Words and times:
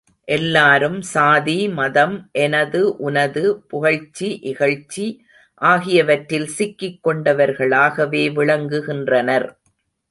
எல்லாரும் 0.27 1.01
சாதி, 1.01 1.69
மதம், 1.69 2.29
எனது, 2.31 2.97
உனது, 2.97 3.43
புகழ்ச்சி, 3.67 4.39
இகழ்ச்சி 4.43 5.05
ஆகியவற்றில் 5.61 6.47
சிக்கிக் 6.47 6.99
கொண்டவர்களாகவே 7.03 8.23
விளங்குகின்றனர். 8.29 9.47